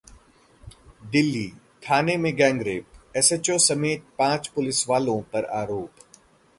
दिल्ली- 1.11 1.53
थाने 1.83 2.17
में 2.17 2.35
gang rape, 2.35 2.85
SHO 3.15 3.57
समेत 3.57 4.03
पांच 4.19 4.47
पुलिसवालों 4.47 5.21
पर 5.21 5.45
आरोप 5.45 5.91